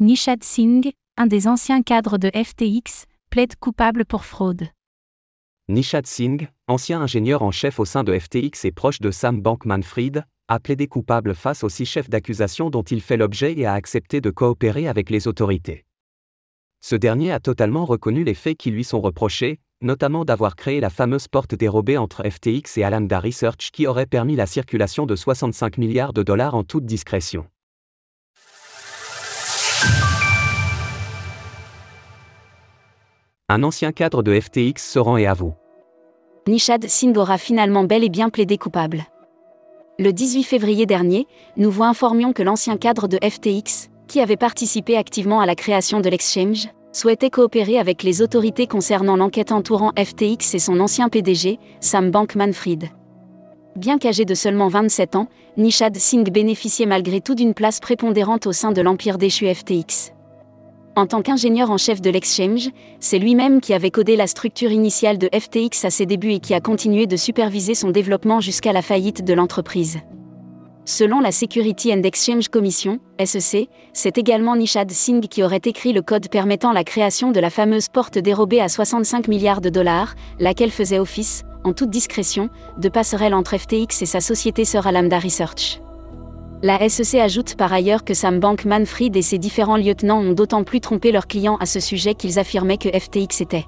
[0.00, 4.68] Nishad Singh, un des anciens cadres de FTX, plaide coupable pour fraude.
[5.68, 10.22] Nishad Singh, ancien ingénieur en chef au sein de FTX et proche de Sam Bankman-Fried,
[10.46, 14.20] a plaidé coupable face aux six chefs d'accusation dont il fait l'objet et a accepté
[14.20, 15.84] de coopérer avec les autorités.
[16.80, 20.90] Ce dernier a totalement reconnu les faits qui lui sont reprochés, notamment d'avoir créé la
[20.90, 25.76] fameuse porte dérobée entre FTX et Alameda Research qui aurait permis la circulation de 65
[25.76, 27.48] milliards de dollars en toute discrétion.
[33.50, 35.54] Un ancien cadre de FTX se rend et avoue.
[36.46, 39.06] Nishad Singh aura finalement bel et bien plaidé coupable.
[39.98, 44.98] Le 18 février dernier, nous vous informions que l'ancien cadre de FTX, qui avait participé
[44.98, 50.54] activement à la création de l'exchange, souhaitait coopérer avec les autorités concernant l'enquête entourant FTX
[50.54, 52.90] et son ancien PDG, Sam Bankman-Fried.
[53.76, 58.52] Bien qu'âgé de seulement 27 ans, Nishad Singh bénéficiait malgré tout d'une place prépondérante au
[58.52, 60.12] sein de l'empire déchu FTX.
[60.98, 65.16] En tant qu'ingénieur en chef de l'exchange, c'est lui-même qui avait codé la structure initiale
[65.16, 68.82] de FTX à ses débuts et qui a continué de superviser son développement jusqu'à la
[68.82, 70.00] faillite de l'entreprise.
[70.86, 76.02] Selon la Security and Exchange Commission, SEC, c'est également Nishad Singh qui aurait écrit le
[76.02, 80.72] code permettant la création de la fameuse porte dérobée à 65 milliards de dollars, laquelle
[80.72, 85.80] faisait office, en toute discrétion, de passerelle entre FTX et sa société sœur Alameda Research.
[86.62, 90.80] La SEC ajoute par ailleurs que Sam Bankman-Fried et ses différents lieutenants ont d'autant plus
[90.80, 93.66] trompé leurs clients à ce sujet qu'ils affirmaient que FTX était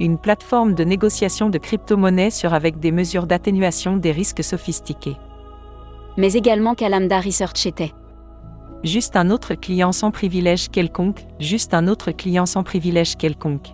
[0.00, 5.16] une plateforme de négociation de crypto-monnaies sur avec des mesures d'atténuation des risques sophistiqués.
[6.16, 7.92] Mais également qu'Alameda Research était
[8.82, 13.68] juste un autre client sans privilège quelconque, juste un autre client sans privilège quelconque.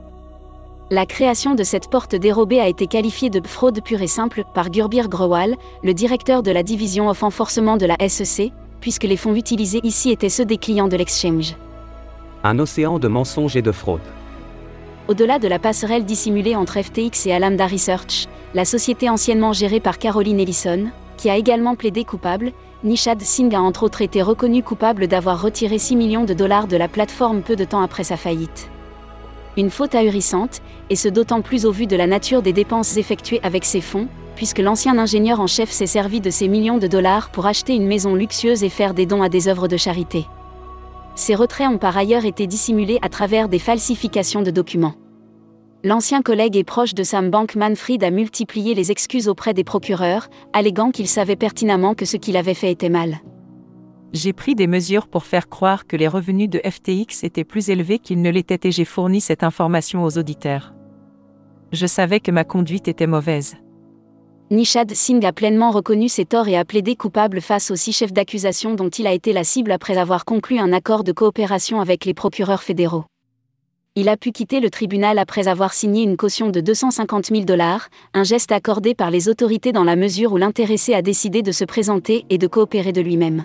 [0.91, 4.71] La création de cette porte dérobée a été qualifiée de fraude pure et simple par
[4.71, 9.35] Gurbir Grewal, le directeur de la division of enforcement de la SEC, puisque les fonds
[9.35, 11.57] utilisés ici étaient ceux des clients de l'exchange.
[12.43, 14.01] Un océan de mensonges et de fraudes.
[15.09, 19.99] Au-delà de la passerelle dissimulée entre FTX et Alameda Research, la société anciennement gérée par
[19.99, 20.87] Caroline Ellison,
[21.19, 22.53] qui a également plaidé coupable,
[22.83, 26.79] Nishad Singh a entre autres été reconnu coupable d'avoir retiré 6 millions de dollars de
[26.79, 28.71] la plateforme peu de temps après sa faillite.
[29.59, 33.41] Une faute ahurissante, et ce d'autant plus au vu de la nature des dépenses effectuées
[33.43, 37.31] avec ces fonds, puisque l'ancien ingénieur en chef s'est servi de ces millions de dollars
[37.31, 40.27] pour acheter une maison luxueuse et faire des dons à des œuvres de charité.
[41.17, 44.95] Ces retraits ont par ailleurs été dissimulés à travers des falsifications de documents.
[45.83, 50.93] L'ancien collègue et proche de Sam Bankman-Fried a multiplié les excuses auprès des procureurs, alléguant
[50.93, 53.19] qu'il savait pertinemment que ce qu'il avait fait était mal.
[54.15, 57.99] J'ai pris des mesures pour faire croire que les revenus de FTX étaient plus élevés
[57.99, 60.73] qu'ils ne l'étaient et j'ai fourni cette information aux auditeurs.
[61.73, 63.57] Je savais que ma conduite était mauvaise.
[64.51, 68.15] Nishad Singh a pleinement reconnu ses torts et a plaidé coupable face aux six chefs
[68.15, 72.07] d'accusation dont il a été la cible après avoir conclu un accord de coopération avec
[72.07, 73.05] les procureurs fédéraux.
[73.95, 77.89] Il a pu quitter le tribunal après avoir signé une caution de 250 000 dollars,
[78.15, 81.65] un geste accordé par les autorités dans la mesure où l'intéressé a décidé de se
[81.67, 83.45] présenter et de coopérer de lui-même.